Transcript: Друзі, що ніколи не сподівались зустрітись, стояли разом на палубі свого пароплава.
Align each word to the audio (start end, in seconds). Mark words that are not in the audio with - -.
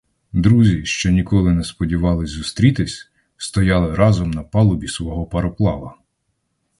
Друзі, 0.33 0.85
що 0.85 1.11
ніколи 1.11 1.53
не 1.53 1.63
сподівались 1.63 2.29
зустрітись, 2.29 3.11
стояли 3.37 3.95
разом 3.95 4.31
на 4.31 4.43
палубі 4.43 4.87
свого 4.87 5.25
пароплава. 5.25 5.97